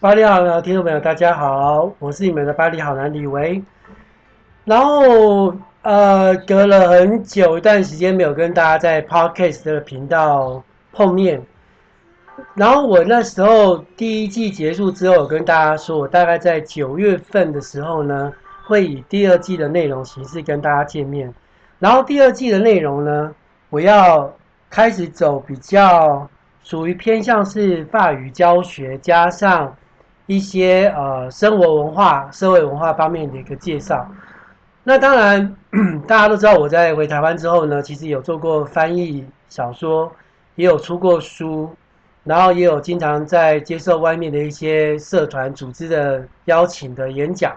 [0.00, 3.62] 巴黎好男，听众朋友大家好，我是你们的巴黎好男李维。
[4.64, 11.42] 然后呃，隔了很久一段时间没有跟大家在 Podcast 的频道碰面。
[12.54, 18.32] 然后我那时候第一季结束之后，我跟大家说，我大概在九月份的时候呢，
[18.64, 21.30] 会以第二季的内容形式跟大家见面。
[21.78, 23.34] 然后第二季的内容呢，
[23.68, 24.34] 我要
[24.70, 26.26] 开始走比较
[26.62, 29.76] 属于偏向是法语教学加上。
[30.30, 34.06] 一些呃生活文化、社会文化方面的一个介绍。
[34.84, 35.56] 那当然，
[36.06, 40.12] 大家都知道我在回台湾之后呢，其实有做过翻译小说，
[40.54, 41.74] 也有出过书，
[42.22, 47.52] 然后也有经常在接受外面的一些社团组织的邀请的演讲。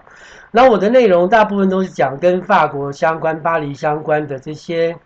[0.49, 4.98] 那我的内容大部分都是讲跟法国相关、巴黎相关的这些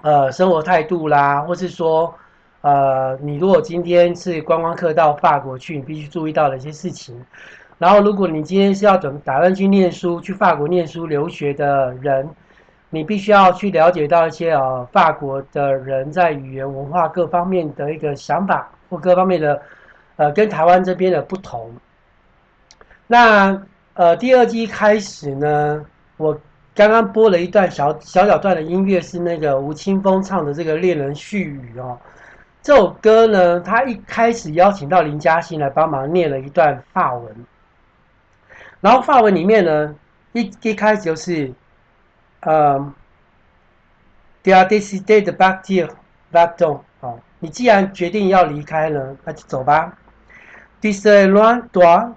[0.00, 2.12] 呃生活态度啦，或是说。
[2.62, 7.14] 呃，你如果今天是观光客到法国去，你必须注意到的一些事情。
[7.78, 12.28] 然后，如果你今天是要准打算去念书、去法国念书留学的人，
[12.90, 19.60] 你必须要去了解到一些呃法国的人在语言文化各方面的一个想法或各方面的
[20.14, 21.74] 呃跟台湾这边的不同。
[23.08, 23.60] 那
[23.94, 25.84] 呃第二季开始呢，
[26.16, 26.38] 我
[26.76, 31.98] 刚刚播了一段小小小段的音乐，是那个吴青峰唱的这个《恋人絮语》哦。
[32.62, 37.34] 这首歌呢，他一开始邀请到林嘉欣来帮忙念了一段法文，
[38.80, 39.96] 然后法文里面呢，
[40.32, 41.52] 一一开始就是，
[42.42, 42.78] 呃
[44.44, 45.90] ，Tu as décidé de partir,
[46.30, 49.98] va-t'en，好，你既然决定要离开了，那就走吧。
[50.80, 52.14] Tu serais loin, toi,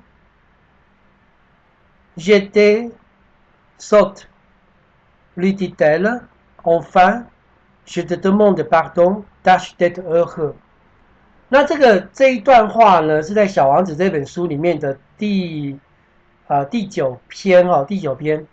[2.17, 2.91] je te
[3.79, 4.27] saute,
[5.35, 6.21] lui dit-elle,
[6.63, 7.25] enfin,
[7.87, 9.23] je te demande pardon.
[9.45, 10.53] Dash that her。
[11.47, 15.79] 那这个这一段话呢，是在《小王子》这本书里面的第
[16.47, 18.45] 啊、第九篇哦，第九篇。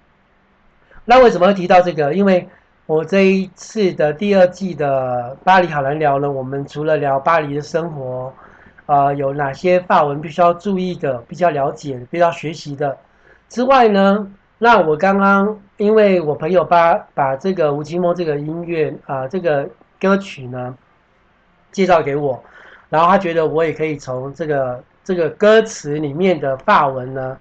[1.07, 2.13] 那为什么会提到这个？
[2.13, 2.47] 因为
[2.85, 8.33] 我这一次的第二季的巴黎好难聊呢，我们除了聊巴黎的生活，
[8.85, 12.97] 啊、有哪些法文必须要注意的、必须要了解的、必须要学习的
[13.49, 19.67] 之外呢，那我刚刚因为我朋友把把这个吴青峰这个音乐啊、这个
[19.99, 20.77] 歌曲呢。
[21.73, 22.41] 介绍给我，
[22.89, 27.37] 然后他觉得我也可以从这个这个歌词里面的发文呢，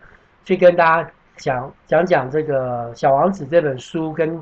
[0.46, 4.42] 去跟大家讲讲讲这个《小王子》这本书，跟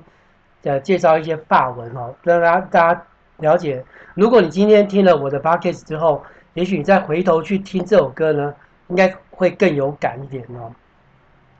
[0.63, 3.05] 呃介绍一些发文哦，让大家大家
[3.37, 3.83] 了解。
[4.13, 6.23] 如果你今天听了我的 podcast 之后，
[6.53, 8.53] 也许你再回头去听这首歌呢，
[8.89, 10.71] 应该会更有感一点哦。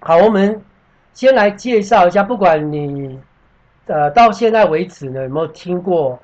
[0.02, 0.62] 好，我们
[1.14, 3.20] 先来介绍一下，不管你
[3.88, 6.20] 呃到现在为止呢有没有听过。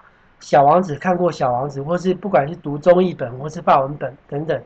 [0.45, 4.61] 小王子看过小王子，或是不管是读中译本或是法文本等等，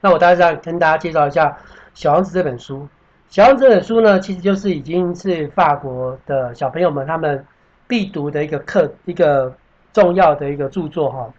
[0.00, 1.56] 那我大概跟大家介绍一下
[1.94, 2.88] 小王子这本书。
[3.28, 7.46] 小王子这本书呢，其实就是已经是法国的小朋友们他们
[7.86, 9.54] 必读的一个课，一个
[9.92, 11.32] 重要的一个著作哈。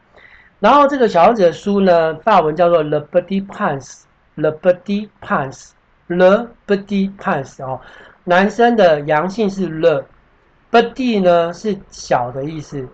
[0.61, 7.81] 然后这个小王子的书呢，法文叫做 Le Petit Prince，Le Petit Prince，Le Petit Prince 哦，
[8.23, 12.87] 男生的阳性是 Le，Petit 呢是小的意思。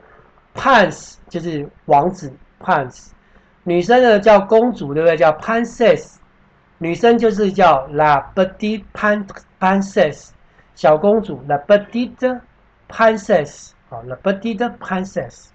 [0.53, 3.07] Prince 就是王子，Prince，
[3.63, 5.17] 女生呢叫公主，对不对？
[5.17, 6.16] 叫 Princess，
[6.78, 10.31] 女生就是叫 La Petite Princess，
[10.75, 12.41] 小公主 La Petite
[12.90, 15.47] Princess，好，La Petite Princess。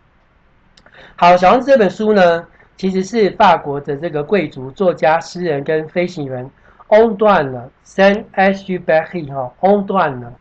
[1.17, 2.47] 好，小王子这本书呢，
[2.77, 6.51] 其实是法国的这个贵族作家、诗人跟飞行员
[6.89, 10.33] Antoine Saint-Exupéry 哈，Antoine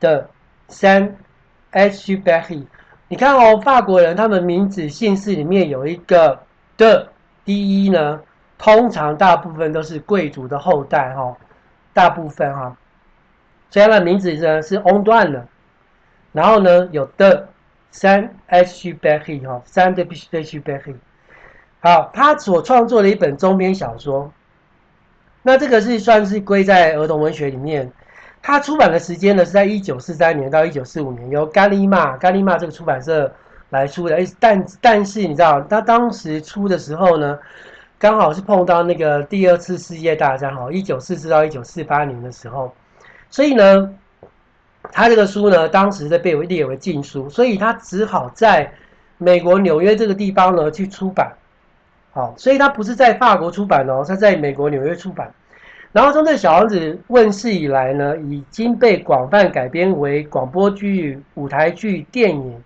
[0.00, 0.28] 的
[0.68, 2.66] Saint-Exupéry。
[3.12, 6.40] 你看哦，法国人他们名字姓氏里面有一个
[6.78, 7.06] 的
[7.44, 8.18] 第一呢，
[8.56, 11.36] 通常大部分都是贵族的后代哈，
[11.92, 12.74] 大部分哈，
[13.68, 15.42] 所以他的名字呢是 Antoine，
[16.32, 17.46] 然后呢有的
[17.92, 20.96] Saint-Exupéry 哈，Saint-Exupéry，
[21.80, 24.32] 好，他所创作的一本中篇小说，
[25.42, 27.92] 那这个是算是归在儿童文学里面。
[28.42, 33.32] 他出版的时间呢是在一九四三年到一九四五年，由甘利玛甘利玛这个出版社
[33.70, 34.18] 来出的。
[34.40, 37.38] 但但是你知道，他当时出的时候呢，
[38.00, 42.74] 刚好是碰到那个第二次世界大战，哈，一九四四到一九四八年的时候，
[43.30, 43.88] 所以呢，
[44.90, 48.72] 他这个书呢，当时在被列为禁书，所以他只好在
[49.18, 51.32] 美国纽约这个地方呢去出版。
[52.10, 55.32] 好，所以他不是在法国出版哦，他在美国纽约出版。
[55.92, 62.62] 然后从这《小王子》问世以来呢，已经被广泛改编为广播剧、舞台剧、电影、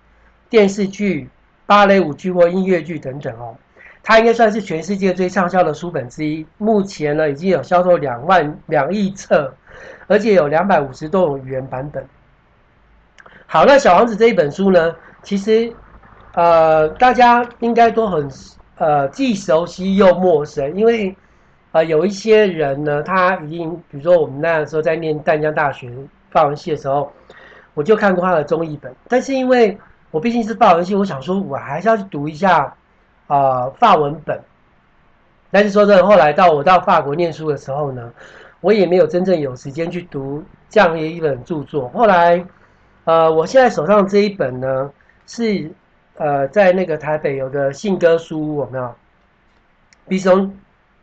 [0.48, 1.28] 电视剧、
[1.66, 3.54] 芭蕾舞剧或音乐剧等等哦。
[4.04, 6.46] 它应该算是全世界最畅销的书本之一。
[6.58, 9.52] 目前呢，已经有销售两万两亿册，
[10.06, 12.06] 而且有两百五十多种语言版本。
[13.46, 14.94] 好，那《小王子》这一本书呢，
[15.24, 15.72] 其实
[16.34, 18.30] 呃，大家应该都很
[18.76, 21.16] 呃既熟悉又陌生，因为
[21.76, 25.92] 呃有一些人呢，他已经比如说我们那时候在念淡江大学
[26.30, 27.12] 法文系的时候，
[27.74, 29.76] 我就看过他的中译本，但是因为
[30.10, 32.74] 我毕竟是法文系，我想说我还是要去读一下。
[33.28, 34.40] 啊、呃，法文本，
[35.50, 38.12] 但是说真的，后来到我到法国念书的时候呢，
[38.60, 41.88] 我也没有真正有时间去读这样的一本著作。
[41.88, 42.46] 后来，
[43.02, 44.88] 呃，我现在手上这一本呢，
[45.26, 45.68] 是
[46.14, 48.94] 呃，在那个台北有个信鸽书屋，有没有？
[50.06, 50.56] 毕松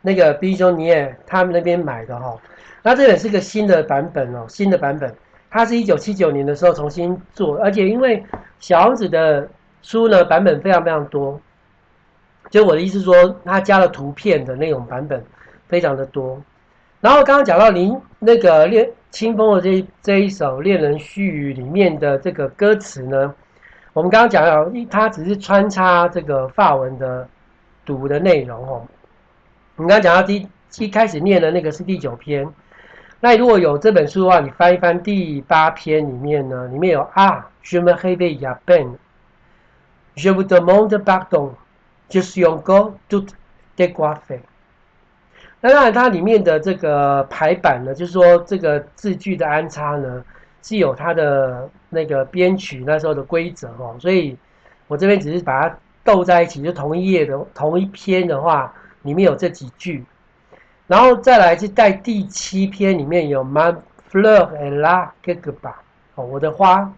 [0.06, 2.40] 那个毕松尼耶他们那边买的哈、哦。
[2.82, 5.10] 那这也是个新的版本哦，新的版本，
[5.48, 8.22] 它是一九七九年的时候重新做，而且因为
[8.58, 9.48] 小王子的
[9.80, 11.40] 书呢，版本非常非常多。
[12.50, 15.24] 就我的意思说，他加了图片的那种版本
[15.66, 16.38] 非常的多。
[17.00, 23.34] 然后刚刚讲到您那个恋清风的这这一首《恋人絮语》里面的这个歌词呢，
[23.94, 27.26] 我们刚刚讲到，它只是穿插这个法文的
[27.86, 28.86] 读的内容哦。
[29.76, 30.46] 你刚刚讲到第
[30.78, 32.48] 一开始念的那个是第九篇，
[33.20, 41.50] 那如果有这本书的话，你翻一翻第八篇里面呢，里面有啊，je me réveille à peine，je vous demande pardon。
[42.06, 43.20] 就是用 go to
[43.76, 44.40] the graphic。
[45.62, 50.22] 那当然，它里面的这个排版呢，就是说这个字句的安插呢，
[50.62, 53.96] 是有它的那个编曲那时候的规则哦。
[53.98, 54.36] 所以
[54.86, 58.72] 我这边只是把它斗在一起，就同一页的同一篇的话，
[59.04, 60.04] 里面有这几句，
[60.86, 63.74] 然后再来是在第七篇里面有 ma
[64.10, 65.76] fleur est là quelque part
[66.16, 66.92] 哦，我的花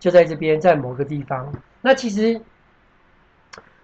[0.00, 1.50] 就在这边，在某个地方。
[1.80, 2.40] 那其实。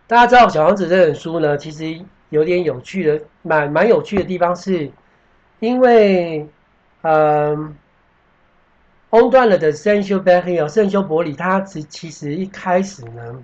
[0.06, 1.99] 大家知道《小王子》这本书呢，其实
[2.29, 4.91] 有点有趣的，蛮蛮有趣的地方是，
[5.61, 6.46] 因为，
[7.00, 7.75] 嗯，
[9.08, 13.43] 欧断了的圣修伯里哦，圣修伯里，他其其实一开始呢，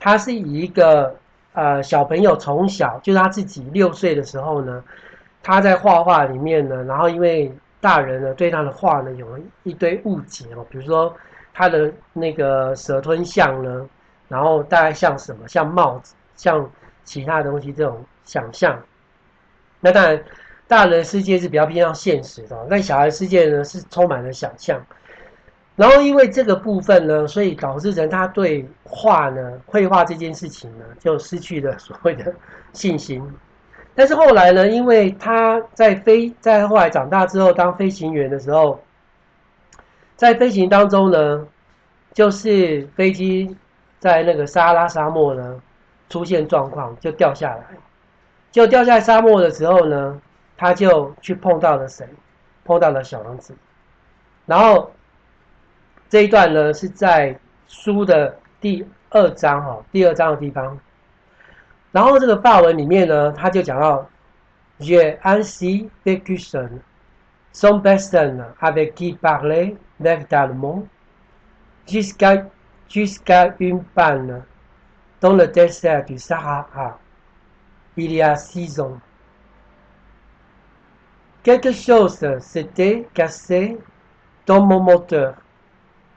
[0.00, 1.19] 他是以一个
[1.52, 4.82] 呃小朋友从小就是他自己六岁的时候呢，
[5.42, 11.14] 他在画画里面呢，然后因为大人呢对他的画呢有了一堆误解哦，比如说
[11.52, 13.88] 他的那个蛇吞象呢。
[14.30, 15.48] 然后大概像什么？
[15.48, 16.70] 像帽子，像
[17.02, 18.80] 其他东西这种想象。
[19.80, 20.22] 那当然，
[20.68, 24.80] 大人世界是比较偏向现实的，但小孩世界呢是充满了想象。
[25.80, 32.34] 然后因为这个部分呢，所以导致成他对画呢、绘画这件事情呢，就失去了所谓的
[32.74, 33.26] 信心。
[33.94, 38.78] 但是后来呢，因为他在飞，在后来长大之后当飞行员的时候，
[40.16, 41.46] 在飞行当中呢，
[42.12, 43.56] 就是飞机。
[43.98, 45.60] 在那个撒拉沙漠呢，
[46.08, 47.64] 出现状况就掉下来，
[48.50, 50.18] 就掉下沙漠的时候呢，
[50.56, 52.06] 他就去碰到了谁？
[52.64, 53.54] 碰到了小王子。
[54.46, 54.90] 然后
[56.09, 60.79] 这一段呢是在书的第二章哈，第二章的地方。
[61.91, 64.07] 然后这个法文里面呢，他就讲到：
[64.79, 66.69] J'ai ainsi vécu seul,
[67.53, 70.83] sans personne avec qui parler véritablement
[71.87, 72.45] jusqu'à
[72.87, 74.43] Jusqu'à une panne
[75.19, 76.99] dans le désert du Sahara,
[77.97, 78.99] il y a six ans.
[81.41, 83.75] Quelque chose s'était cassé
[84.45, 85.33] dans mon moteur,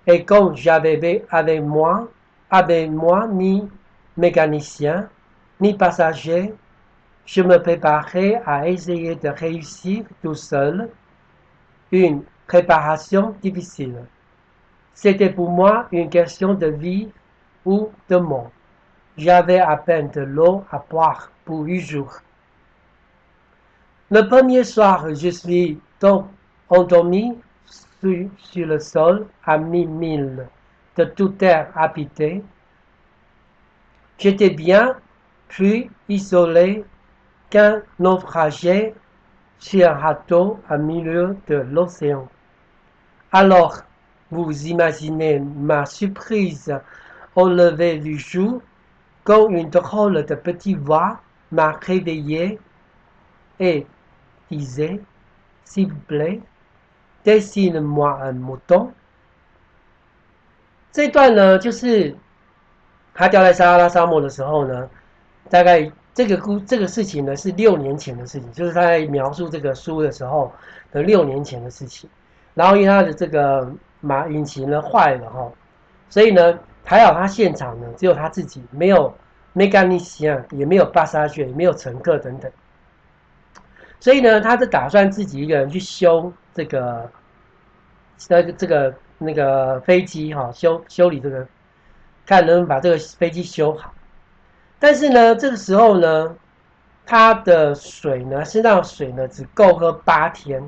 [0.06, 2.10] et comme j'avais avec moi,
[2.50, 3.68] avec moi ni
[4.18, 5.10] mécanicien,
[5.60, 6.54] ni passager,
[7.26, 10.90] je me préparais à essayer de réussir tout seul
[11.92, 13.96] une préparation difficile.
[14.94, 17.10] C'était pour moi une question de vie
[17.66, 18.52] ou de mort.
[19.18, 22.20] J'avais à peine de l'eau à boire pour huit jours.
[24.12, 26.26] Le premier soir, je suis donc
[26.70, 27.38] endormi
[28.04, 30.48] sur, le sol à mi-mille
[30.98, 32.44] de toute terre habitée.
[34.18, 34.98] J'étais bien
[35.48, 36.84] plus isolé
[37.50, 38.94] qu'un naufragé
[39.60, 42.28] sur un radeau au milieu de l'océan.
[43.32, 43.78] Alors,
[44.32, 46.76] vous imaginez ma surprise
[47.36, 48.62] au lever du jour
[49.24, 52.60] quand une drôle de petite voix m'a réveillé
[53.60, 53.86] et
[54.52, 55.00] disait,
[55.64, 56.42] s'il vous plaît,
[57.24, 58.90] dessine-moi un mouton。
[60.92, 62.16] 这段呢，就是
[63.14, 64.90] 他掉在撒哈拉沙漠的时候呢，
[65.50, 70.52] 大概这个故这个事情呢是六年前的事情，就是他在描述这个书的时候
[70.92, 72.10] 的六年前的事情。
[72.54, 73.72] 然后因为他的这个。
[74.06, 75.50] 马引擎呢坏了哈，
[76.10, 79.16] 所以呢还好他现场呢只有他自己，没有
[79.56, 82.52] mécanicien，也没有 passager，也没有乘客等等。
[84.04, 87.10] 所以呢，他是打算自己一个人去修这个，
[88.18, 91.48] 这个这个那个飞机哈，修修理这个，
[92.26, 93.94] 看能不能把这个飞机修好。
[94.78, 96.36] 但是呢，这个时候呢，
[97.06, 100.62] 他的水呢，身上水呢，只够喝八天。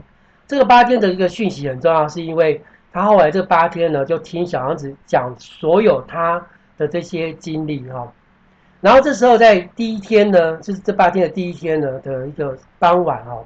[0.47, 2.63] 这个八天的一个讯息很重要，是因为
[2.93, 6.41] 他后来这八天呢，就听小王子讲所有他
[6.77, 8.09] 的这些经历哈。
[8.85, 13.43] 然后这时候在第一天呢，就是这八天的第一天呢的一个傍晚哦，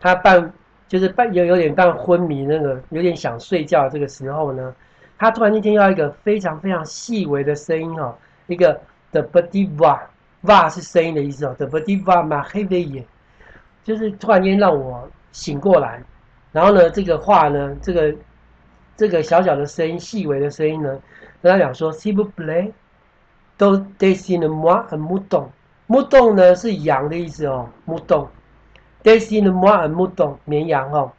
[0.00, 0.52] 他半
[0.88, 3.88] 就是半有有点半昏迷，那个有点想睡觉。
[3.88, 4.74] 这个时候呢，
[5.16, 8.12] 他突然间听到一个非常非常细微的声音哦，
[8.48, 8.80] 一个
[9.12, 13.04] the petit va，va 是声音的意思哦，the petit va m'a réveillé，
[13.84, 16.02] 就是突然间让我醒过来。
[16.50, 18.12] 然后呢，这个话呢，这个
[18.96, 20.98] 这个小小的声音，细微的声音呢，
[21.40, 22.72] 跟他讲说，s'il vous plaît。
[23.58, 31.10] 都 dessine-moi un mouton，mouton 呢是羊的意思哦，mouton，dessine-moi un mouton 绵羊哦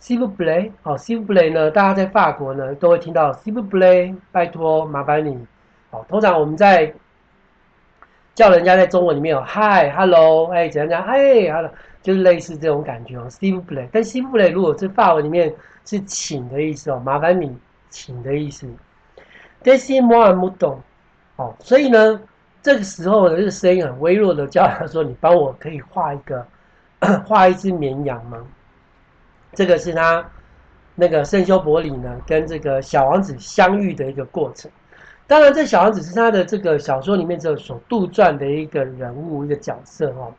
[0.00, 5.36] ，s'il vous plaît 哦，s'il vous plaît 呢，大家在法国呢都会听到 s'il vous plaît，拜托麻烦你，
[5.90, 6.94] 哦，通常我们在
[8.36, 11.68] 叫人家在中文里面有 hi，hello，哎，怎样讲，哎，hello，
[12.00, 15.52] 就是类似这种感觉哦，s'il vous plaît，但 s'il vous plaît 如果是法文里面
[15.84, 17.58] 是请的意思哦，麻烦你
[17.90, 18.68] 请的意思
[19.64, 20.76] ，dessine-moi un mouton。
[21.36, 22.20] 哦，所以呢，
[22.62, 26.46] 这个时候呢，这个声音很微弱的叫他说：“你帮我可以画一个，
[27.26, 28.38] 画一只绵羊吗？”
[29.52, 30.24] 这个是他
[30.94, 34.70] 那个圣修伯里呢跟这个小王子相遇的一个过程。
[35.26, 40.32] 当然，这小王子是他的这个小说里面这所杜撰的一个人物一个角色哦。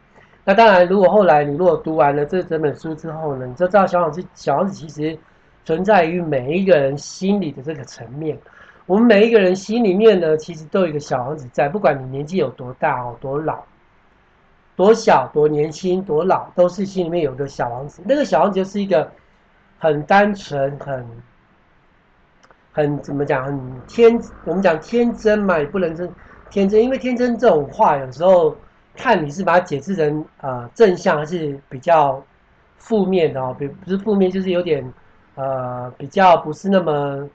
[0.43, 5.17] 那当然，如果后来你如果读完了这整本书之后呢，你就知道小王子小王子其实
[5.65, 8.37] 存在于每一个人心里的这个层面。
[8.87, 13.61] 我们每一个人心里面呢，其实都有一个小王子在，不管你年纪有多大哦，多老，
[14.77, 18.01] 多小，多年轻，多老，都是心里面有个小王子。
[18.05, 19.11] 那个小王子就是一个
[19.77, 21.05] 很单纯、很
[22.71, 24.17] 很怎么讲，很天。
[24.45, 26.07] 我们讲天真嘛，也不能说
[26.49, 28.55] 天真，因为天真这种话，有时候
[28.95, 32.23] 看你是把它解释成啊、正向，还是比较
[32.77, 33.53] 负面的哦。
[33.59, 34.93] 比不是负面，就是有点
[35.35, 37.27] 呃比较不是那么。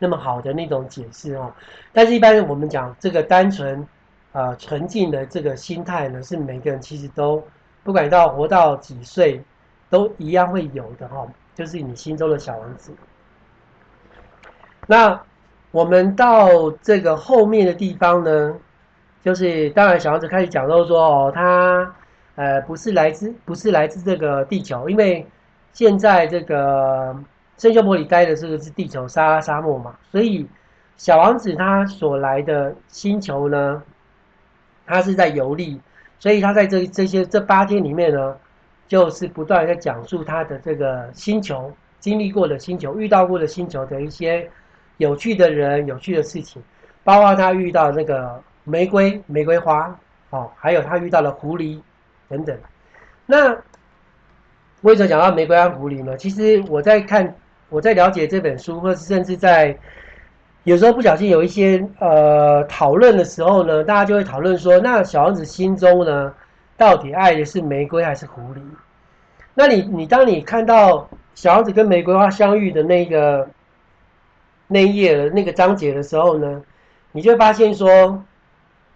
[0.00, 1.52] 那么好的那种解释哦，
[1.92, 3.84] 但是一般我们讲这个单纯
[4.30, 7.42] 啊纯净的这个心态呢，是每个人其实都
[7.82, 9.42] 不管到活到几岁，
[9.90, 12.92] 都一样会有的哈，就是你心中的小王子。
[14.86, 15.20] 那
[15.72, 18.54] 我们到这个后面的地方呢，
[19.24, 21.92] 就是当然小王子开始讲到说哦，他
[22.36, 25.26] 呃不是来自不是来自这个地球，因为
[25.72, 27.16] 现在这个。
[27.58, 30.46] 圣修伯里待的这个是地球沙沙漠嘛，所以
[30.96, 33.82] 小王子他所来的星球呢，
[34.86, 35.80] 他是在游历，
[36.20, 38.36] 所以他在这这些这八天里面呢，
[38.86, 44.48] 就是不断在讲述他的这个星球经历过的星球、遇到过的星球的一些
[44.98, 46.62] 有趣的人、有趣的事情，
[47.02, 49.98] 包括他遇到那个玫瑰、玫瑰花，
[50.30, 51.80] 哦，还有他遇到了狐狸
[52.28, 52.56] 等等。
[53.26, 53.50] 那
[54.82, 56.16] 为什么讲到玫瑰和狐狸呢？
[56.16, 57.34] 其实我在看。
[57.70, 59.76] 我在了解这本书，或是甚至在
[60.64, 66.32] 有时候不小心有一些呃讨论的时候呢，大家就会讨论说，那小王子心中呢，
[66.76, 68.60] 到底爱的是玫瑰还是狐狸？
[69.54, 73.46] 那你你当你看到小王子跟玫瑰花相遇的那个
[74.66, 76.62] 那一页的那个章节的时候呢，
[77.12, 78.22] 你就会发现说，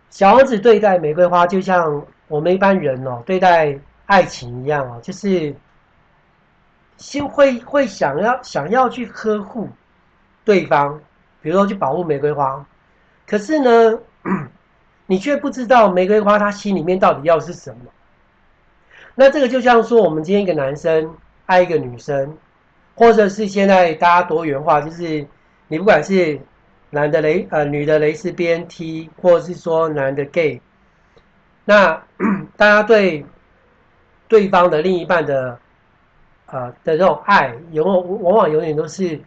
[0.08, 5.54] 小王子对待玫瑰花就像我们一般人哦对待爱情一样哦，就是。
[7.02, 9.68] 心会会想要想要去呵护
[10.44, 11.00] 对方，
[11.40, 12.64] 比如说去保护玫瑰花，
[13.26, 13.98] 可是呢，
[15.06, 17.90] 你却不知道玫瑰花他心里面到底要是什么。
[19.16, 21.12] 那这个就像说，我们今天一个男生
[21.46, 22.38] 爱一个女生，
[22.94, 25.26] 或者是现在大家多元化，就是
[25.66, 26.40] 你不管是
[26.90, 30.62] 男的蕾呃女的蕾丝边 T，或者是说男的 gay，
[31.64, 32.00] 那
[32.56, 33.26] 大家对
[34.28, 35.58] 对方的另一半的。
[36.52, 37.88] 呃的这种爱，永
[38.22, 39.18] 往往永远都是，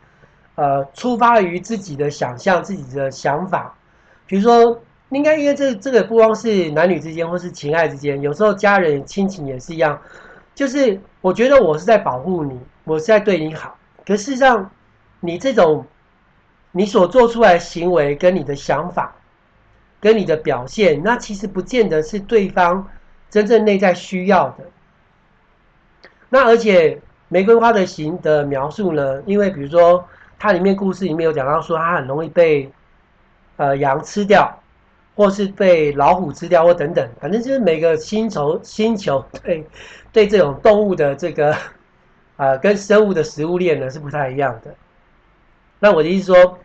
[0.54, 3.76] 呃，出发于自己的想象、自己的想法。
[4.28, 4.80] 比如说，
[5.10, 10.00] 应该因为这这个不光是男女之间，或是情爱之间，有时候家人亲情也是一样。
[10.54, 13.76] 就是我觉得我是在保护你，我是在对你好。
[14.06, 14.70] 可事实上，
[15.20, 15.84] 你这种
[16.74, 19.16] 你所做出来的行为，跟你的想法，
[20.00, 22.88] 跟你的表现，那其实不见得是对方
[23.32, 24.64] 真正内在需要的。
[26.30, 27.02] 那而且。
[27.36, 29.22] 玫瑰花的形的描述呢？
[29.26, 30.02] 因为比如说，
[30.40, 32.72] 它里面故事里面有讲到说，它很容易被
[33.58, 34.58] 呃羊吃掉，
[35.18, 39.68] 或是被老虎吃掉，或等等，反正就是每个星球 星球对
[40.14, 41.54] 对这种动物的这个、
[42.38, 44.74] 呃，跟生物的食物链呢是不太一样的。
[45.78, 46.58] 那我的意思说，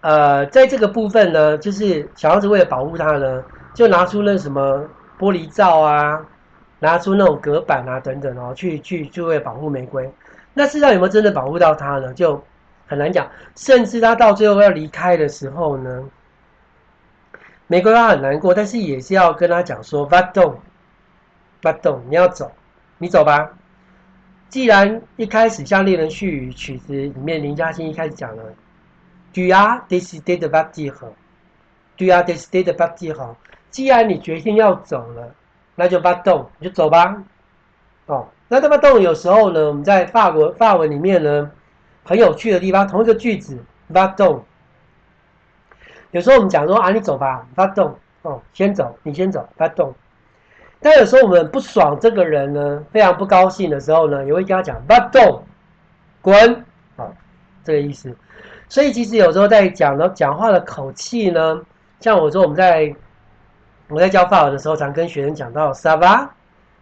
[0.00, 3.44] 呃，在这个部分呢，就是小王子为了保护它呢，
[3.74, 6.18] 就拿出那什么玻璃罩啊，
[6.82, 10.12] 拿出那种隔板啊等等哦，去去就会保护玫瑰。
[10.52, 12.12] 那事实上有没有真的保护到它呢？
[12.12, 12.42] 就
[12.88, 13.30] 很难讲。
[13.54, 16.10] 甚至他到最后要离开的时候呢，
[17.68, 20.56] 玫瑰花很难过，但是也是要跟他讲说：“Va don,
[21.62, 22.50] va don，你要走，
[22.98, 23.48] 你走吧。
[24.48, 28.42] 既然一开始像《恋人絮语》曲子里面林嘉欣一开始讲了
[29.32, 33.16] ，Tu as décidé de partir，Tu as décidé de partir。
[33.70, 35.32] 既然你决定要走了，
[35.74, 37.22] 那就 Va donc，你就走吧。
[38.06, 41.50] 哦。”那这么动有时候呢，我们在法国法文里面呢，
[42.04, 43.58] 很有趣的地方，同一个句子
[43.90, 44.40] ，va donc。
[46.10, 49.94] 有时候我们讲说啊，你走吧，va donc，哦，先走，你先走，va donc。
[50.80, 55.40] 但有时候我们不爽这个人呢，非常不高兴的时候呢，也会跟他讲，va donc，
[56.20, 56.64] 滚，
[56.96, 57.08] 啊，
[57.64, 58.14] 这个意思。
[58.68, 61.58] 所以其实有时候在讲的讲话的口气呢，
[62.00, 62.94] 像我说我们在
[63.92, 66.26] 我在教法文的时候，常跟学生讲到 “sava”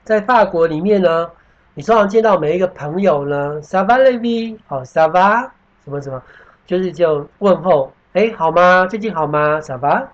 [0.05, 1.29] 在法国里面呢。
[1.75, 5.49] 你通常见到每一个朋友呢，“sava le v” 好，“sava”
[5.85, 6.21] 什么什么，
[6.67, 8.87] 就是就问候，哎，好吗？
[8.87, 10.05] 最近好吗？sava。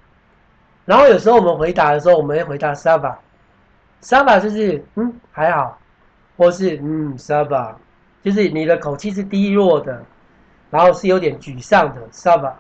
[0.84, 3.14] 然后有时候我们回答的时候，我们会回答 “sava”。
[4.02, 5.78] sava 就是嗯还好，
[6.36, 7.74] 或是嗯 sava，
[8.22, 10.02] 就是你的口气是低落的，
[10.70, 12.52] 然后是有点沮丧的 sava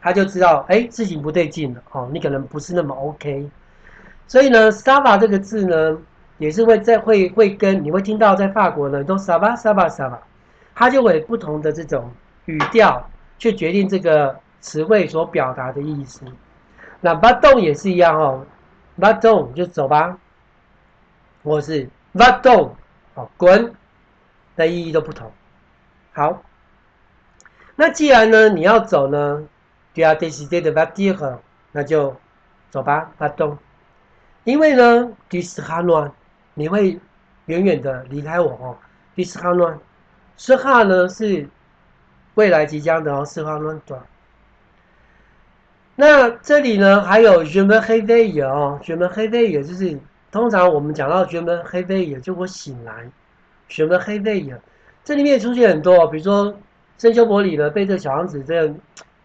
[0.00, 3.48] 他就知道哎事情不对劲了哦，你可能不是那么 OK。
[4.26, 5.98] 所以呢，Sava 这个字呢。
[6.38, 10.18] 也是会在会会跟你会听到在法国呢都沙巴沙巴沙巴，
[10.74, 12.10] 它就会不同的这种
[12.46, 16.24] 语调去决定这个词汇所表达的意思。
[16.98, 18.46] 那 badon 也是一样哦
[18.98, 20.16] ，，badon 就走吧，
[21.44, 22.74] 或是巴动
[23.16, 23.74] 哦滚
[24.56, 25.30] 的意义都不同。
[26.14, 26.42] 好，
[27.76, 29.42] 那既然呢你要走呢，
[29.92, 31.38] 第二 décider de partir，
[31.72, 32.16] 那就
[32.70, 33.58] 走吧，巴动，
[34.44, 36.10] 因为呢 tu seras loin。
[36.54, 36.98] 你会
[37.46, 38.76] 远远的离开我哦。
[39.14, 39.78] 第四行呢，
[40.36, 41.48] 四行呢是
[42.34, 43.24] 未来即将的哦。
[43.24, 44.02] 四行乱断。
[45.96, 49.98] 那这里呢还有 je me réveille 哦，je me réveille 就是
[50.30, 53.08] 通常我们讲到 je me réveille 就我醒来
[53.68, 54.56] ，je me réveille
[55.04, 56.54] 这里面出现很多，比如说
[56.98, 58.76] 圣修伯里呢被这小王子这样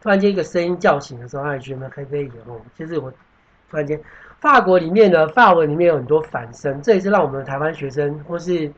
[0.06, 3.12] 突然间一个声音叫醒的时候，哎，je me réveille 哦，就是我
[3.72, 4.00] 突然间。
[4.40, 8.72] 法国里面呢，法文里面有很多反声，这也是让我们台湾学生或是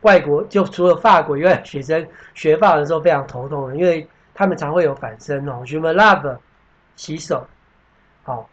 [0.00, 5.62] 外国，就除了法国以外学生学法文的时候非常头痛的，因为他们常会有反声哦。
[5.64, 6.36] Je me lave，
[6.96, 7.46] 洗手，
[8.24, 8.50] 好，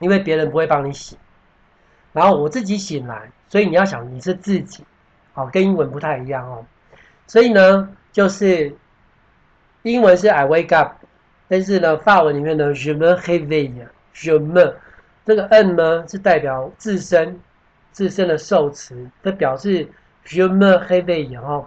[0.00, 1.16] 因为别人不会帮你洗，
[2.12, 4.82] 然后我自己醒来，所以你要想你是自己，
[5.34, 6.66] 好，跟英文不太一样哦。
[7.28, 8.74] 所以呢，就是
[9.82, 10.96] 英文是 I wake up，
[11.48, 14.74] 但是呢，法文里面呢，Je me réveille，Je me。
[15.26, 17.40] 这个 n 呢是代表自身，
[17.92, 19.88] 自身的受词，它表示
[20.26, 21.66] je me réveille 哦，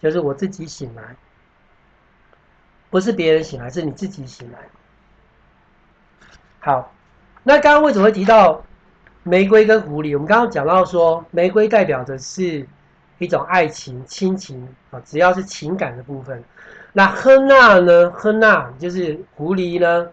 [0.00, 1.02] 就是我自己醒来，
[2.88, 4.58] 不是别人醒来，是你自己醒来。
[6.58, 6.92] 好，
[7.42, 8.64] 那刚刚为什么会提到
[9.22, 10.14] 玫瑰跟狐狸？
[10.14, 12.66] 我们刚刚讲到说，玫瑰代表的是
[13.18, 16.42] 一种爱情、亲情啊，只要是情感的部分。
[16.92, 18.10] 那亨纳呢？
[18.10, 20.08] 亨纳就是狐狸呢？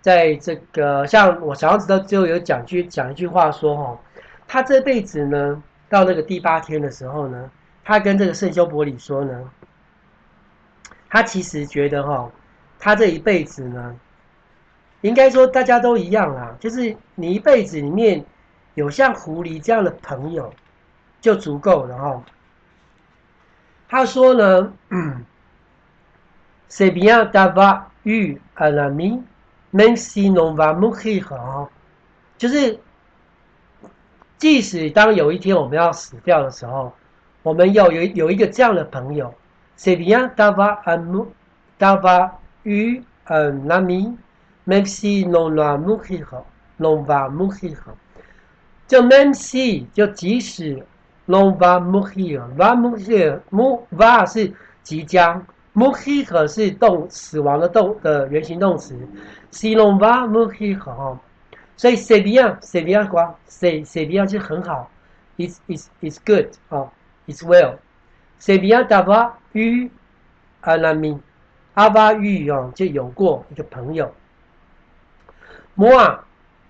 [0.00, 3.98] 在这个像我小王子到最后有讲句讲一句话说哈，
[4.46, 7.50] 他这辈子呢到那个第八天的时候呢，
[7.82, 9.50] 他跟这个圣修伯里说呢，
[11.08, 12.30] 他其实觉得哈，
[12.78, 13.96] 他这一辈子呢，
[15.00, 18.22] 应该说大家都一样啊，就是你一辈子里面
[18.74, 20.52] 有像狐狸这样的朋友
[21.20, 22.22] 就足够了哈。
[23.88, 24.70] 他说呢
[26.68, 29.22] ，C'est bien d'avoir eu un ami
[29.72, 31.68] Même si l'on va mourir，
[32.38, 32.78] 就是
[34.38, 36.92] 即使当有一天我们要死掉的时候，
[37.42, 39.34] 我们要有有一个这样的朋友
[39.76, 41.26] ，C'est bien d'avoir un
[41.80, 44.16] d'avoir eu un ami,
[44.64, 46.44] même si l'on va mourir,
[46.78, 47.76] l'on va mourir，
[48.86, 50.84] 就 même si 就即使
[51.26, 54.52] l'on va mourir，va mourir，va 是
[54.84, 55.44] 即将。
[55.74, 58.96] Mourir 是动死亡的动的原形动词
[59.50, 61.18] ，si l'on va mourir 哦，
[61.76, 64.88] 所以 c'est bien，c'est bien quoi c'est c'est bien 就很好
[65.36, 66.90] ，it's it's it's good 哦
[67.26, 69.90] ，it's well，c'est bien d'avoir eu
[70.62, 74.14] un ami，avoir eu 哦就有过一个朋友
[75.76, 76.20] ，moi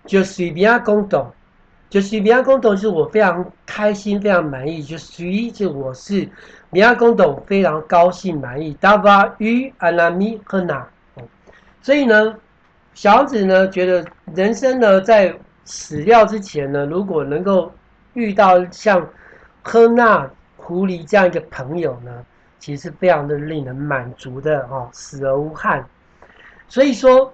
[0.07, 1.27] 就 suis bien content，
[1.91, 4.83] 就 suis bien content 是我非常开心、非常满意。
[4.83, 6.29] 就 s e 就我是
[6.75, 8.75] bien content，非常高兴、满意。
[8.81, 10.85] d'avoir eu un ami renard。
[11.81, 12.37] 所以呢，
[12.93, 15.35] 小王子呢觉得人生呢在
[15.65, 17.73] 死掉之前呢，如果能够
[18.15, 19.09] 遇到像
[19.63, 22.11] 科纳狐狸这样一个朋友呢，
[22.59, 25.87] 其实是非常的令人满足的哦，死而无憾。
[26.67, 27.33] 所以说，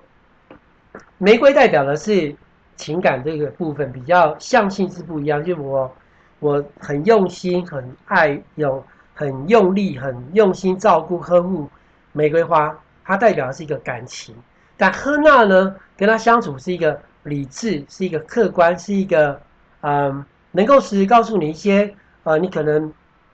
[1.19, 2.37] 玫瑰代表的是。
[2.77, 5.95] 情感这个部分比较象性是不一样，就我
[6.39, 8.83] 我很用心、很爱、有
[9.21, 11.69] 很用力、很用心照顾、呵护
[12.13, 14.35] 玫瑰花，它代表的是一个感情。
[14.79, 19.39] 但赫娜呢，跟他相处是一个理智，是一个客观，是一个
[19.83, 22.91] 嗯、能够实时告诉你一些呃，你可能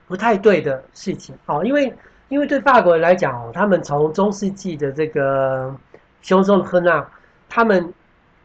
[0.09, 1.33] 不太对的事情。
[1.45, 1.93] 哦，因为
[2.27, 5.73] 因为对法国人来讲哦，他们从中世纪的这个
[6.21, 7.07] 胸中的赫娜，
[7.47, 7.93] 他们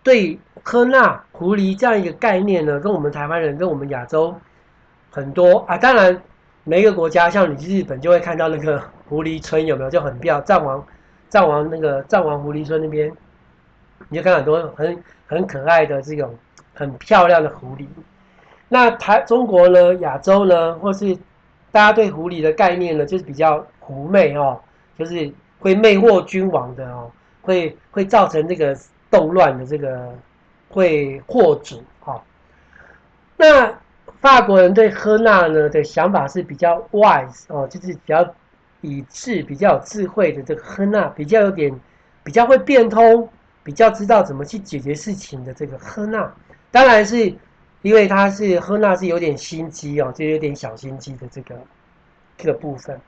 [0.05, 0.39] 对。
[0.65, 4.33] 科纳狐狸这样一个概念呢，跟我们台湾人、跟我们亚洲
[5.11, 6.23] 很多啊，当然
[6.65, 10.45] 每一个国家，像你去日本就会看到那个 狐狸村，有没有就很漂亮？
[10.45, 10.87] 藏王、
[11.29, 13.13] 藏王那个藏王狐狸村那边，
[14.09, 16.35] 你就看很多很很可爱的这种
[16.75, 17.87] 很漂亮的狐狸。
[18.69, 21.15] 那台中国呢，亚洲呢，或是
[21.71, 24.61] 大家对狐狸的概念呢，就是比较狐媚哦，
[24.99, 27.11] 就是会魅惑君王的哦，
[27.43, 28.77] 会会造成这个
[29.11, 30.13] 动乱的这个。
[30.75, 32.19] 会祸主哦，
[33.37, 33.71] 那
[34.23, 38.35] 法国人对赫纳呢的想法是比较 wise 哦，就是比较
[38.81, 41.79] 理智、比较有智慧的这个赫纳，比较有点
[42.23, 43.29] 比较会变通，
[43.65, 46.33] 比较知道怎么去解决事情的这个赫纳，
[46.71, 47.35] 当然是
[47.83, 51.57] 因为他是赫纳是有点心机哦，就有点小心机的这个
[52.39, 52.99] 这个部分。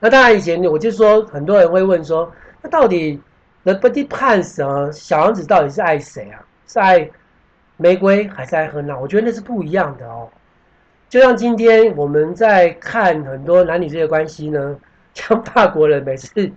[0.00, 2.32] 那当然以前我就说，很多人会问说，
[2.62, 3.20] 那到底
[3.64, 6.42] ？The Petit Prince 啊，小王子到底是爱谁啊？
[6.66, 7.10] 是爱
[7.80, 8.98] 玫瑰还是爱赫娜？
[8.98, 10.28] 我觉得那是不一样的哦。
[11.08, 14.78] 就像今天我们在看很多男女之间的关系呢，
[15.14, 16.50] 像法国人每次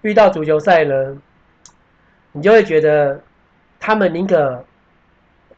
[0.00, 1.16] 遇到足球赛呢，
[2.32, 3.20] 你就会觉得
[3.78, 4.64] 他们宁可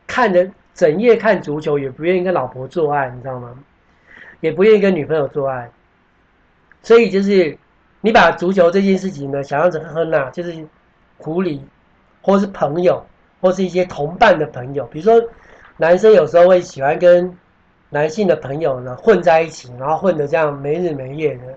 [0.07, 3.55] 看着整夜看足球，也不愿意跟老婆做爱，你知道吗？
[4.41, 5.71] 也不愿意跟女朋友做爱。
[6.83, 7.57] 所以就是
[8.01, 10.67] 你把足球这件事情呢，想象成喝那，就是。
[11.17, 11.61] 狐狸，
[12.21, 13.03] 或是朋友，
[13.45, 15.23] 或是一些同伴的朋友，比如说
[15.77, 17.31] 男生有时候会喜欢跟
[17.91, 21.55] 男性的朋友呢混在一起，然后混得这样没日没夜的，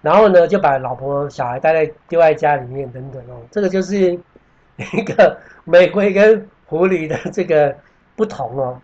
[0.00, 4.18] 然后呢就把老婆小孩带在丢在家里面等等哦，这个就是
[4.94, 7.72] 一个玫瑰跟狐狸的这个
[8.16, 8.80] 不同哦。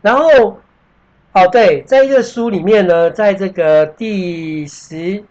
[0.00, 0.58] 然后
[1.34, 5.22] 哦对，在这个书里面呢，在这个第十。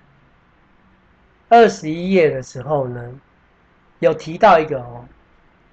[1.52, 3.04] 二十一页的时候呢，
[4.00, 5.04] 有提到一个哦，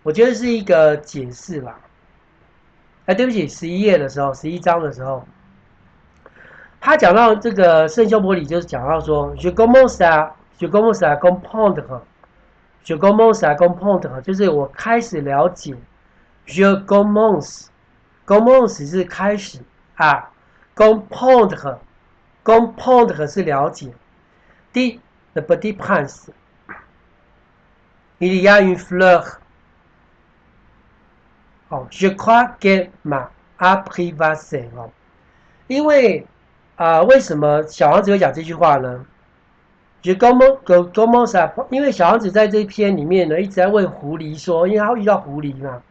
[0.02, 1.78] 我觉得是一个解释吧。
[3.06, 5.24] 哎，对不起，十一页的时候，十一章的时候，
[6.80, 15.76] 他讲到这个圣修伯里，就是讲到说，Je commence à，Je commence à comprendre，Je commence à comprendre，就是我开始了解
[16.46, 19.60] ，Je commence，commence 是开始
[19.94, 20.30] 啊
[20.74, 23.92] ，comprendre，comprendre 是了解，
[24.72, 25.00] 第。
[25.36, 26.30] The Petit Prince,
[28.20, 29.40] il y a une fleur.
[31.70, 34.68] Oh, je crois qu'elle m'a apprivoisé.
[35.66, 36.26] 因为
[36.76, 39.04] 啊、呃，为什么小王子会讲这句话呢
[40.02, 45.82] ？Je commence, je commence à, 因为小王子在这一篇里面呢，一直在问狐狸说，因为他会遇到狐狸嘛，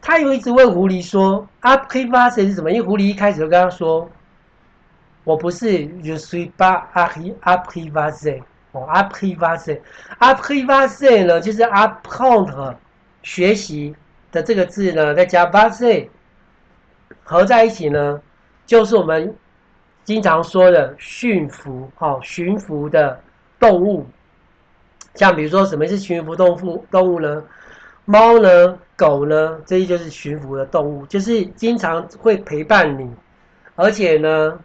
[0.00, 2.70] 他又一直问狐狸说，apprivoisé 是什么？
[2.70, 4.10] 因为狐狸一开始就跟他说。
[5.24, 5.66] 我不是
[6.02, 6.84] ，je suis pas
[7.42, 8.42] apprivoisé
[8.72, 12.74] 哦，apprivoisé，apprivoisé 呢，就是 apprendre
[13.22, 13.94] 学习
[14.30, 16.10] 的这个字呢，再加 v o i s e
[17.24, 18.20] 合在一起呢，
[18.66, 19.34] 就是我们
[20.04, 23.20] 经常说的驯服，哦，驯服的
[23.58, 24.06] 动物。
[25.14, 26.84] 像比如说，什么是驯服动物？
[26.90, 27.42] 动物呢？
[28.04, 28.78] 猫呢？
[28.96, 29.58] 狗呢？
[29.64, 33.10] 这些就是驯服的动物，就是经常会陪伴你，
[33.76, 34.60] 而且呢。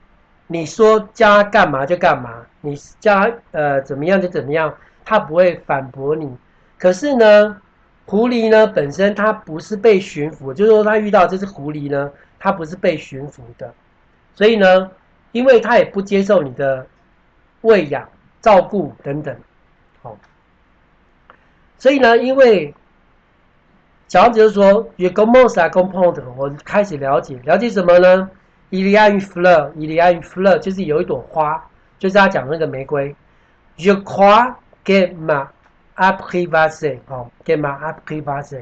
[0.48, 4.73] 你说加干嘛就干嘛，你叫他呃怎么样就怎么样，
[5.04, 6.34] 他不会反驳你。
[6.80, 7.62] 可是呢，
[8.06, 13.73] 狐狸呢本身它不是被驯服，就是说它遇到这只狐狸呢，它不是被驯服的，
[14.34, 14.89] 所以呢，
[15.34, 16.88] 因为它也不接受你的
[17.62, 18.08] 喂养、
[18.41, 19.36] 照顾等等，
[20.02, 20.17] 好，
[21.78, 22.73] 所以呢，因为
[24.08, 28.30] 小王子就说，Je commence à comprendre，我开始了解，了解什么呢
[28.69, 31.69] ？Il y a une fleur, il y a une fleur，就是有一朵花，
[32.04, 33.16] 就是他讲那个玫瑰。
[33.78, 35.48] Je crois que m'a
[35.96, 38.62] apprivoiser 哦，get my apprivoiser。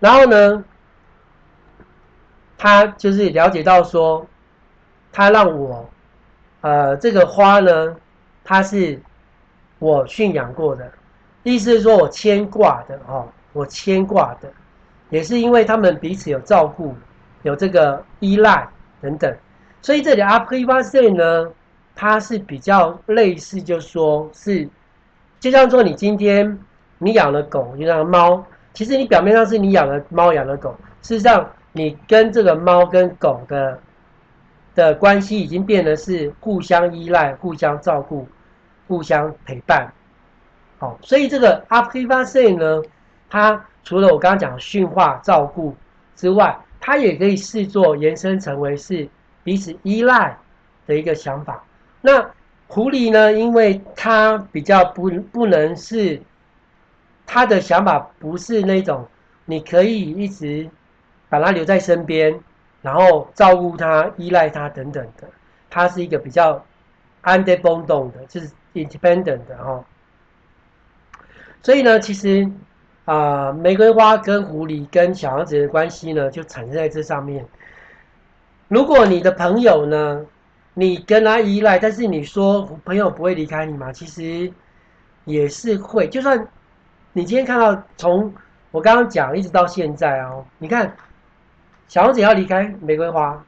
[0.00, 0.62] 然后呢，
[2.58, 4.26] 他就是了解到说，
[5.12, 5.88] 他让我，
[6.60, 7.96] 呃，这个花呢，
[8.44, 9.00] 它是
[9.78, 10.92] 我驯养过的，
[11.42, 14.52] 意思是说我牵挂的哦，我牵挂的，
[15.08, 16.94] 也是因为他们彼此有照顾，
[17.44, 18.68] 有这个依赖
[19.00, 19.34] 等等，
[19.80, 21.50] 所以这里 a p r i v a c e 呢，
[21.94, 24.68] 它是比较类似，就说是。
[25.40, 26.58] 就像说，你今天
[26.96, 33.78] 你养了狗，你养了猫，其实你表面上是你养了猫养了狗，事实上你跟这个猫跟狗的
[34.74, 38.26] 的关系已经变得是互相依赖、互相照顾、
[38.88, 39.92] 互相陪伴。
[40.78, 42.82] 好，所以这个 apprivoiser 呢，
[43.28, 45.76] 它除了我刚刚讲的驯化、照顾
[46.16, 49.06] 之外，它也可以视作延伸成为是
[49.42, 50.34] 彼此依赖
[50.86, 51.62] 的一个想法。
[52.06, 52.30] 那
[52.68, 56.20] 狐狸呢，因为它比较不不能是，
[57.24, 59.08] 他的想法不是那种
[59.46, 60.68] 你可以一直
[61.30, 62.38] 把它留在身边，
[62.82, 65.26] 然后照顾它、依赖它等等的。
[65.70, 66.62] 它是一个比较 u
[67.22, 69.82] n d e p e n d e n t 的，就是 independent 的哦。
[71.62, 72.46] 所以呢，其实
[73.06, 77.46] 啊、玫瑰花跟狐狸跟小王子的关系呢，就产生在这上面。
[78.68, 80.26] 如果你的朋友呢，
[80.74, 83.92] 你跟他依赖，但是你说朋友不会离开你吗？
[83.92, 84.52] 其实
[85.24, 86.08] 也是会。
[86.08, 86.48] 就算
[87.12, 88.34] 你今天看到从
[88.72, 90.96] 我刚刚讲一直到现在哦，你看
[91.86, 93.40] 小王子要离开玫瑰花，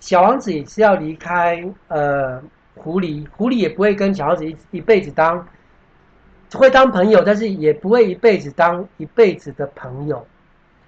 [0.00, 2.42] 小王子也是要离开呃
[2.74, 5.46] 狐狸，狐狸也不会跟小王子一一辈子当
[6.54, 10.26] 会当朋友，但是也不会一辈子当一辈子的朋友，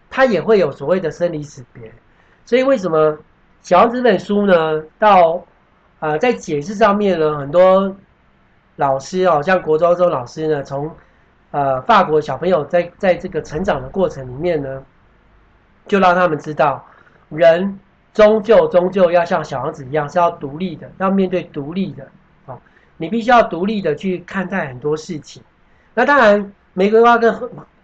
[0.09, 1.92] 他也会有所谓的生离死别。
[2.46, 3.18] 所以为什么
[3.61, 4.83] 小王子这本书呢？
[4.98, 5.44] 到
[6.03, 7.95] 呃，在解释上面呢，很多
[8.75, 10.91] 老师哦，像国中中老师呢，从
[11.53, 14.83] 呃法国小朋友在在这个成长的过程里面呢，
[15.87, 16.85] 就让他们知道，
[17.29, 17.79] 人
[18.12, 22.03] 终究终究要像小王子一样，是要独立的，要面对独立的
[22.47, 22.59] 啊，
[22.97, 25.41] 你必须要独立的去看待很多事情。
[25.95, 27.33] 那当然，玫瑰花跟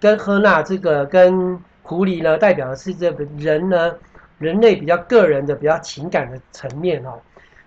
[0.00, 3.94] 跟赫娜这个跟狐狸呢，代表的是这个人呢，
[4.38, 7.12] 人类比较个人的、比较情感的层面哦。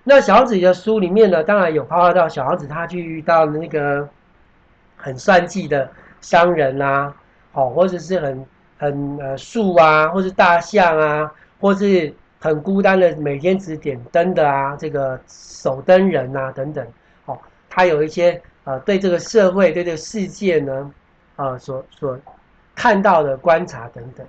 [0.04, 4.08] 那小王子的书里面呢，当然有包括到小王子他去遇到那个
[4.98, 5.90] 很算计的
[6.22, 7.14] 商人啊，
[7.52, 8.46] 好，或者是很
[8.78, 16.86] 很呃树啊，或是大象啊，或是很孤单的每天只点灯的啊，这个守灯人啊等等，
[17.26, 20.92] 好，他有一些呃对这个社会对这个世界呢，
[21.36, 22.20] 呃所所
[22.76, 24.26] 看到的观察等等。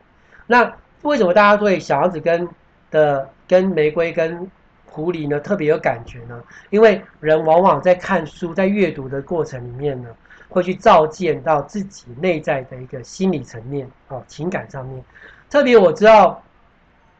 [0.47, 2.47] 那为什么大家对小王子跟
[2.91, 4.51] 的跟玫瑰跟
[4.93, 10.11] 狐狸呢，特别有感觉呢，因为人往往在看书、在阅读的过程里面呢，
[10.51, 15.03] 会去照见到自己内在的一个心理层面哦，情感上面。
[15.49, 16.43] 特别我知道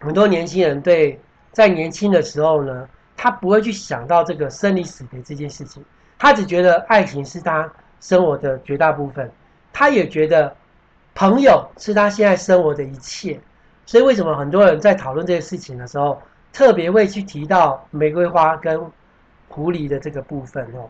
[0.01, 1.19] 很多年轻人对
[1.51, 5.83] 在年轻的时候呢，他不会去想到这个生离死别这件事情，
[6.19, 9.31] 他只觉得爱情是他生活的绝大部分，
[9.73, 10.55] 他也觉得
[11.15, 13.41] 朋友是他现在生活的一切。
[13.85, 16.21] 所以为什么很多人在讨论这些事情的时候，
[16.53, 18.81] 特别会去提到玫瑰花跟
[19.49, 20.89] 狐狸的这个部分哦。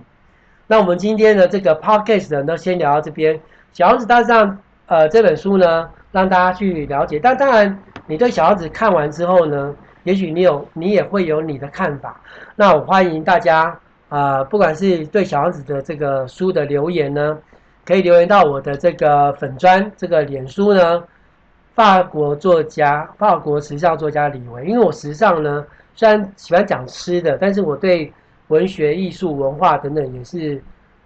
[0.66, 3.38] 那我们今天的这个 podcast 呢，先聊到这边。
[3.72, 7.18] 小王子大战呃这本书呢，让大家去了解。
[7.18, 12.20] 但当然，你对小王子看完之后呢，也许你有你也会有你的看法。
[12.57, 13.64] 那我欢迎大家
[14.09, 17.38] 啊、呃，不管是对小王子的这个书的留言呢，
[17.85, 21.03] 可以留言到我的这个粉砖这个脸书呢。
[21.74, 28.12] 法国作家，法国时尚作家李维，因为我时尚呢，虽然喜欢讲吃的，但是我对
[28.48, 30.62] 文学、艺术、文化等等也是，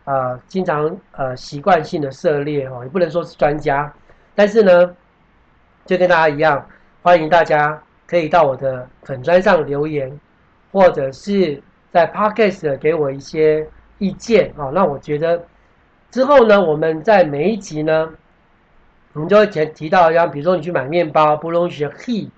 [0.07, 3.93] 呃，经常呃习惯性的涉猎哦，也不能说是专家，
[4.35, 4.97] 但是呢，
[5.85, 6.67] 就跟大家一样，
[7.01, 10.19] 欢迎大家可以到我的粉砖上留言，
[10.73, 13.65] 或者是在 Podcast 给我一些
[13.99, 15.41] 意见哦，那我觉得
[16.11, 18.11] 之后呢，我们在每一集呢。
[19.17, 22.29] 我们就会提提到，像比如说你去买面包，不论是 he，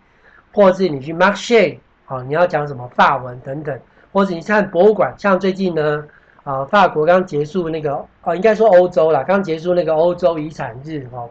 [0.52, 3.76] 或是你去 marché，好，你要讲什么法文等等，
[4.12, 6.04] 或者你看博物馆，像最近呢，
[6.44, 11.28] 啊，法国刚结束那个，哦，应该说欧洲啦，刚结束那个欧洲遗产日哦。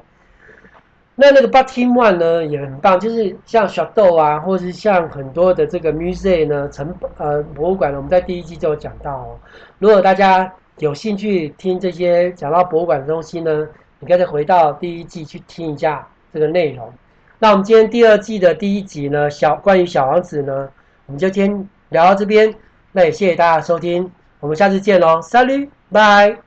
[1.15, 9.39] 那那个 Patrimoine 呢也很棒，就是像 Château 啊，或是像很多的这个 musée 呢，城呃博物馆呢，我们在第一季就有讲到哦。
[9.79, 13.67] 如果大家有兴趣听这些讲到博物馆的东西呢，
[13.99, 16.91] 你可以再回到第一季去听一下这个内容。
[17.39, 20.69] 那我们今天第二季的第一集呢，小关于小王子呢，
[21.05, 22.53] 我们就先聊到这边。
[22.91, 26.46] 那也谢谢大家收听，我们下次见喽，Salut，拜。